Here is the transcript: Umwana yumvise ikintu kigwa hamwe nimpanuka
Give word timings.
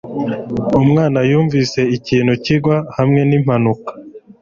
Umwana 0.81 1.19
yumvise 1.29 1.79
ikintu 1.97 2.33
kigwa 2.43 2.77
hamwe 2.97 3.21
nimpanuka 3.29 3.91